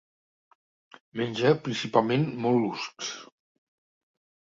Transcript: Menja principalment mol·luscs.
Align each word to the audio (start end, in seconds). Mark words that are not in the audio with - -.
Menja 1.21 1.53
principalment 1.69 2.27
mol·luscs. 2.49 3.15